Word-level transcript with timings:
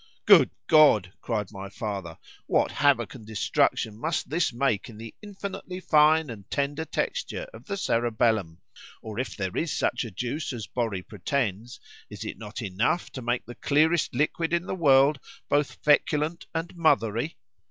—Good 0.25 0.49
God! 0.65 1.13
cried 1.21 1.51
my 1.51 1.69
father, 1.69 2.17
what 2.47 2.71
havock 2.71 3.13
and 3.13 3.23
destruction 3.23 3.99
must 3.99 4.31
this 4.31 4.51
make 4.51 4.89
in 4.89 4.97
the 4.97 5.13
infinitely 5.21 5.79
fine 5.79 6.31
and 6.31 6.49
tender 6.49 6.85
texture 6.85 7.45
of 7.53 7.65
the 7.65 7.77
cerebellum!—Or 7.77 9.19
if 9.19 9.37
there 9.37 9.55
is 9.55 9.71
such 9.71 10.03
a 10.03 10.09
juice 10.09 10.53
as 10.53 10.65
Borri 10.65 11.03
pretends—is 11.07 12.25
it 12.25 12.39
not 12.39 12.63
enough 12.63 13.11
to 13.11 13.21
make 13.21 13.45
the 13.45 13.53
clearest 13.53 14.11
liquid 14.15 14.53
in 14.53 14.65
the 14.65 14.73
world 14.73 15.19
both 15.47 15.77
seculent 15.83 16.47
and 16.51 16.75
mothery? 16.75 17.37